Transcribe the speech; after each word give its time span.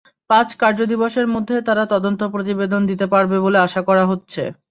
পাঁচ 0.29 0.49
কার্যদিবসের 0.61 1.27
মধ্যে 1.33 1.55
তারা 1.67 1.83
তদন্ত 1.93 2.21
প্রতিবেদন 2.33 2.81
দিতে 2.89 3.05
পারবে 3.13 3.37
বলে 3.45 3.57
আশা 3.61 3.81
করা 3.87 4.03
হচ্ছে। 4.11 4.43